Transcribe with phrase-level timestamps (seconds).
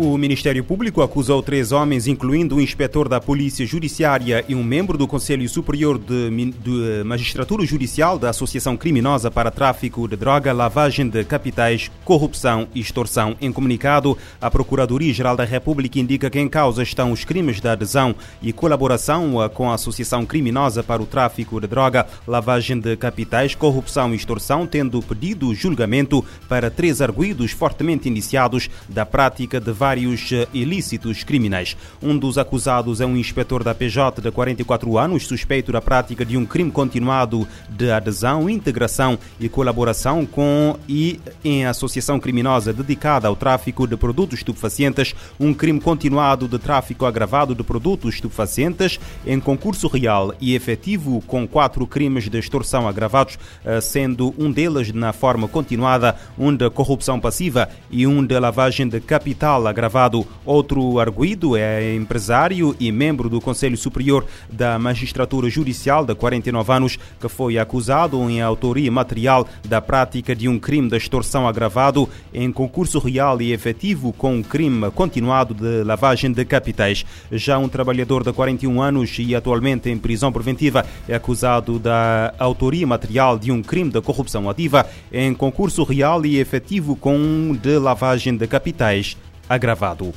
[0.00, 4.96] O Ministério Público acusou três homens, incluindo um inspetor da Polícia Judiciária e um membro
[4.96, 11.08] do Conselho Superior de, de Magistratura Judicial da Associação Criminosa para Tráfico de Droga, Lavagem
[11.08, 13.36] de Capitais, Corrupção e Extorsão.
[13.40, 18.14] Em comunicado, a Procuradoria-Geral da República indica que em causa estão os crimes de adesão
[18.40, 24.12] e colaboração com a Associação Criminosa para o Tráfico de Droga, Lavagem de Capitais, Corrupção
[24.12, 30.30] e Extorsão, tendo pedido julgamento para três arguídos fortemente indiciados da prática de vários vários
[30.32, 31.74] eh, ilícitos criminais.
[32.02, 36.36] Um dos acusados é um inspetor da PJ de 44 anos, suspeito da prática de
[36.36, 43.34] um crime continuado de adesão, integração e colaboração com e em associação criminosa dedicada ao
[43.34, 49.88] tráfico de produtos estupefacientes, um crime continuado de tráfico agravado de produtos estupefacientes em concurso
[49.88, 55.48] real e efetivo com quatro crimes de extorsão agravados, eh, sendo um deles na forma
[55.48, 59.77] continuada, um de corrupção passiva e um de lavagem de capital agravado.
[60.44, 66.98] Outro arguído é empresário e membro do Conselho Superior da Magistratura Judicial de 49 anos,
[67.20, 72.50] que foi acusado em autoria material da prática de um crime de extorsão agravado em
[72.50, 77.04] concurso real e efetivo com um crime continuado de lavagem de capitais.
[77.30, 82.86] Já um trabalhador de 41 anos e atualmente em prisão preventiva é acusado da autoria
[82.86, 88.36] material de um crime de corrupção ativa em concurso real e efetivo com de lavagem
[88.36, 89.16] de capitais
[89.48, 90.12] agravado.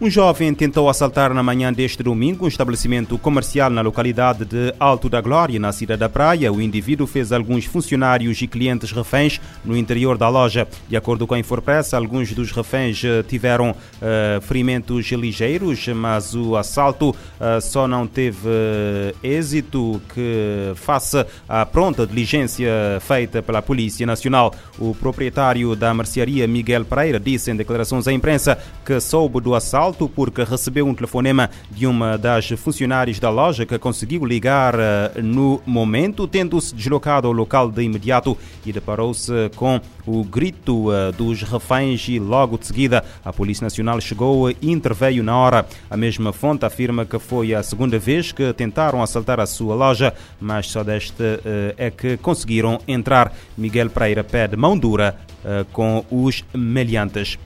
[0.00, 5.08] Um jovem tentou assaltar na manhã deste domingo um estabelecimento comercial na localidade de Alto
[5.08, 6.52] da Glória, na cidade da Praia.
[6.52, 10.68] O indivíduo fez alguns funcionários e clientes reféns no interior da loja.
[10.88, 16.54] De acordo com a Infopress, alguns dos reféns eh, tiveram uh, ferimentos ligeiros, mas o
[16.54, 18.48] assalto uh, só não teve
[19.20, 24.54] êxito que face à pronta diligência feita pela Polícia Nacional.
[24.78, 29.87] O proprietário da mercearia, Miguel Pereira, disse em declarações à imprensa que soube do assalto
[29.94, 35.62] porque recebeu um telefonema de uma das funcionárias da loja que conseguiu ligar eh, no
[35.64, 42.08] momento, tendo-se deslocado ao local de imediato e deparou-se com o grito eh, dos reféns
[42.08, 45.66] e logo de seguida a Polícia Nacional chegou e interveio na hora.
[45.90, 50.12] A mesma fonte afirma que foi a segunda vez que tentaram assaltar a sua loja,
[50.40, 53.32] mas só desta eh, é que conseguiram entrar.
[53.56, 55.16] Miguel Pereira pede mão dura
[55.72, 57.38] com os meliantes.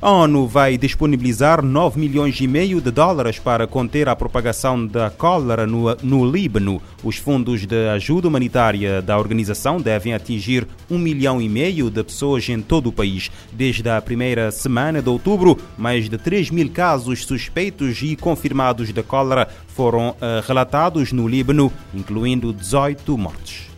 [0.00, 5.10] A ONU vai disponibilizar 9 milhões e meio de dólares para conter a propagação da
[5.10, 6.80] cólera no, no Líbano.
[7.02, 12.48] Os fundos de ajuda humanitária da organização devem atingir 1 milhão e meio de pessoas
[12.48, 13.28] em todo o país.
[13.52, 19.02] Desde a primeira semana de outubro, mais de 3 mil casos suspeitos e confirmados de
[19.02, 23.77] cólera foram uh, relatados no Líbano, incluindo 18 mortes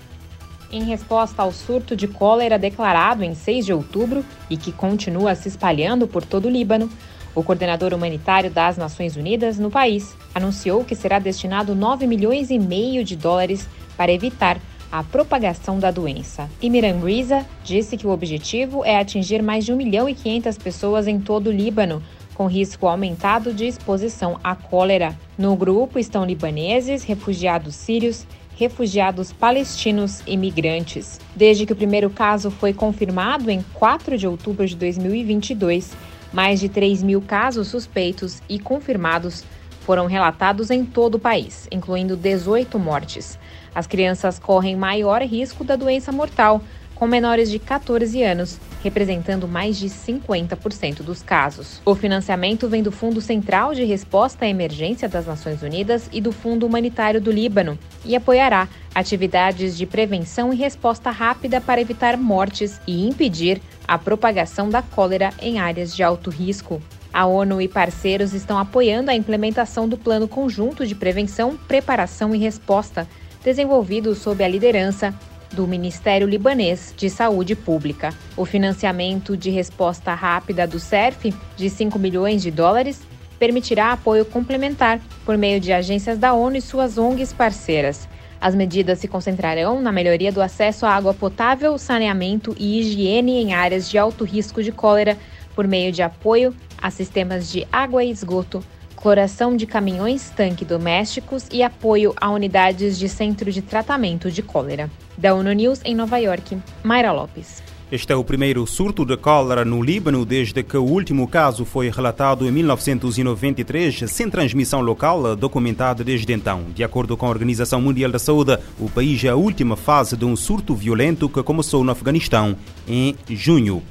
[0.73, 5.49] em resposta ao surto de cólera declarado em 6 de outubro e que continua se
[5.49, 6.91] espalhando por todo o Líbano,
[7.35, 12.59] o coordenador humanitário das Nações Unidas no país anunciou que será destinado 9 milhões e
[12.59, 14.61] meio de dólares para evitar
[14.91, 16.51] a propagação da doença.
[16.61, 21.07] E Miranguiza disse que o objetivo é atingir mais de 1 milhão e 500 pessoas
[21.07, 22.03] em todo o Líbano,
[22.35, 25.17] com risco aumentado de exposição à cólera.
[25.39, 28.27] No grupo estão libaneses, refugiados sírios,
[28.61, 31.19] refugiados palestinos e migrantes.
[31.35, 35.93] Desde que o primeiro caso foi confirmado em 4 de outubro de 2022,
[36.31, 39.45] mais de 3 mil casos suspeitos e confirmados
[39.81, 43.39] foram relatados em todo o país, incluindo 18 mortes.
[43.75, 46.61] As crianças correm maior risco da doença mortal,
[46.95, 51.81] com menores de 14 anos, representando mais de 50% dos casos.
[51.85, 56.33] O financiamento vem do Fundo Central de Resposta à Emergência das Nações Unidas e do
[56.33, 62.81] Fundo Humanitário do Líbano e apoiará atividades de prevenção e resposta rápida para evitar mortes
[62.87, 66.81] e impedir a propagação da cólera em áreas de alto risco.
[67.13, 72.39] A ONU e parceiros estão apoiando a implementação do Plano Conjunto de Prevenção, Preparação e
[72.39, 73.07] Resposta,
[73.43, 75.13] desenvolvido sob a liderança
[75.53, 78.15] do Ministério Libanês de Saúde Pública.
[78.37, 83.03] O financiamento de resposta rápida do CERF, de 5 milhões de dólares,
[83.39, 88.09] permitirá apoio complementar por meio de agências da ONU e suas ONGs parceiras.
[88.41, 93.53] As medidas se concentrarão na melhoria do acesso à água potável, saneamento e higiene em
[93.53, 95.19] áreas de alto risco de cólera,
[95.55, 98.65] por meio de apoio a sistemas de água e esgoto,
[98.97, 104.91] cloração de caminhões-tanque domésticos e apoio a unidades de centro de tratamento de cólera.
[105.21, 107.63] Da ONU News em Nova York, Mayra Lopes.
[107.93, 111.91] Este é o primeiro surto de cólera no Líbano desde que o último caso foi
[111.91, 116.65] relatado em 1993, sem transmissão local documentada desde então.
[116.75, 120.25] De acordo com a Organização Mundial da Saúde, o país é a última fase de
[120.25, 122.57] um surto violento que começou no Afeganistão
[122.89, 123.83] em junho.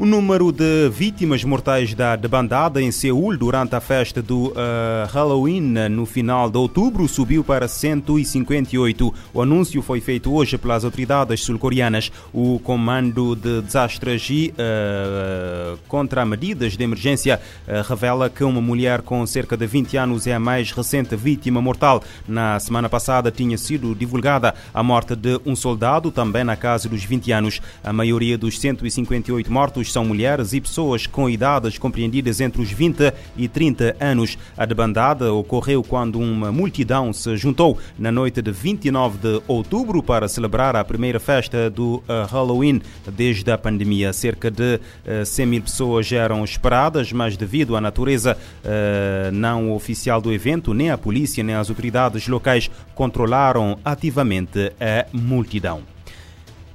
[0.00, 4.54] O número de vítimas mortais da debandada em Seul durante a festa do uh,
[5.10, 9.12] Halloween no final de outubro subiu para 158.
[9.34, 12.12] O anúncio foi feito hoje pelas autoridades sul-coreanas.
[12.32, 19.26] O Comando de Desastres e uh, Contramedidas de Emergência uh, revela que uma mulher com
[19.26, 22.04] cerca de 20 anos é a mais recente vítima mortal.
[22.28, 27.02] Na semana passada tinha sido divulgada a morte de um soldado, também na casa dos
[27.02, 27.60] 20 anos.
[27.82, 33.12] A maioria dos 158 mortos são mulheres e pessoas com idades compreendidas entre os 20
[33.36, 34.38] e 30 anos.
[34.56, 40.28] A debandada ocorreu quando uma multidão se juntou na noite de 29 de outubro para
[40.28, 42.80] celebrar a primeira festa do uh, Halloween
[43.12, 44.12] desde a pandemia.
[44.12, 44.80] Cerca de
[45.24, 50.72] 100 uh, mil pessoas eram esperadas, mas devido à natureza uh, não oficial do evento,
[50.74, 55.97] nem a polícia nem as autoridades locais controlaram ativamente a multidão.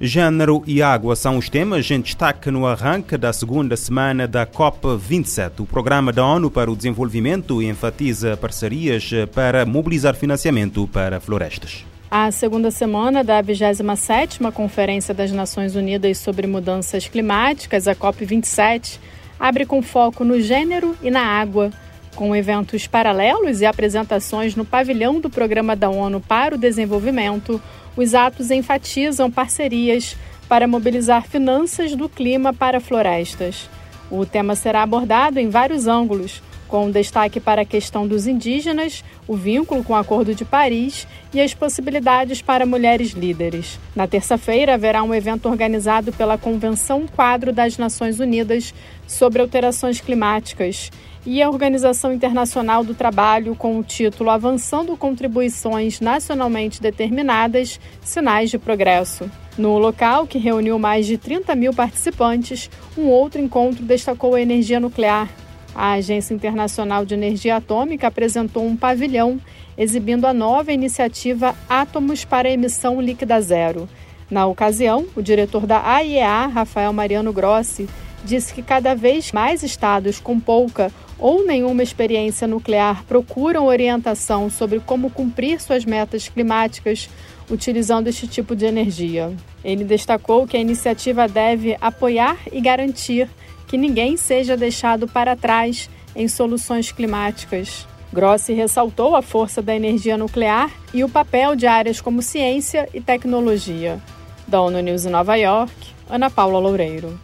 [0.06, 5.60] Gênero e água são os temas em destaque no arranque da segunda semana da COP27.
[5.60, 11.86] O Programa da ONU para o Desenvolvimento enfatiza parcerias para mobilizar financiamento para florestas.
[12.10, 18.98] A segunda semana da 27ª Conferência das Nações Unidas sobre Mudanças Climáticas, a COP27,
[19.40, 21.70] abre com foco no gênero e na água,
[22.14, 27.60] com eventos paralelos e apresentações no pavilhão do Programa da ONU para o Desenvolvimento,
[27.96, 30.16] os atos enfatizam parcerias
[30.48, 33.68] para mobilizar finanças do clima para florestas.
[34.10, 36.42] O tema será abordado em vários ângulos,
[36.74, 41.40] com destaque para a questão dos indígenas, o vínculo com o Acordo de Paris e
[41.40, 43.78] as possibilidades para mulheres líderes.
[43.94, 48.74] Na terça-feira, haverá um evento organizado pela Convenção Quadro das Nações Unidas
[49.06, 50.90] sobre Alterações Climáticas
[51.24, 58.58] e a Organização Internacional do Trabalho com o título Avançando Contribuições Nacionalmente Determinadas Sinais de
[58.58, 59.30] Progresso.
[59.56, 62.68] No local, que reuniu mais de 30 mil participantes,
[62.98, 65.43] um outro encontro destacou a energia nuclear.
[65.74, 69.40] A Agência Internacional de Energia Atômica apresentou um pavilhão
[69.76, 73.88] exibindo a nova iniciativa Átomos para Emissão Líquida Zero.
[74.30, 77.88] Na ocasião, o diretor da AIEA, Rafael Mariano Grossi,
[78.24, 84.80] disse que cada vez mais estados com pouca ou nenhuma experiência nuclear procuram orientação sobre
[84.80, 87.08] como cumprir suas metas climáticas
[87.50, 89.32] utilizando este tipo de energia.
[89.64, 93.28] Ele destacou que a iniciativa deve apoiar e garantir
[93.66, 97.86] que ninguém seja deixado para trás em soluções climáticas.
[98.12, 103.00] Grossi ressaltou a força da energia nuclear e o papel de áreas como ciência e
[103.00, 104.00] tecnologia.
[104.46, 105.74] Da ONU News em Nova York,
[106.08, 107.18] Ana Paula Loureiro.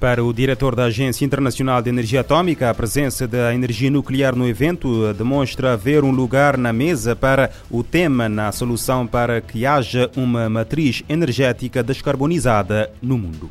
[0.00, 4.48] Para o diretor da Agência Internacional de Energia Atômica, a presença da energia nuclear no
[4.48, 10.10] evento demonstra haver um lugar na mesa para o tema na solução para que haja
[10.16, 13.50] uma matriz energética descarbonizada no mundo.